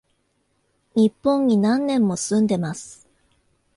[0.95, 3.07] 日本に何年も住んでます